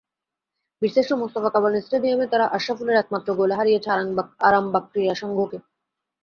[0.81, 3.89] বীরশ্রেষ্ঠ মোস্তফা কামাল স্টেডিয়ামে তারা আশরাফুলের একমাত্র গোলে হারিয়েছে
[4.47, 5.57] আরামবাগ ক্রীড়া সংঘকে।